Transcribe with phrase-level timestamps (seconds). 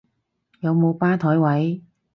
[0.61, 1.83] 有冇吧枱位？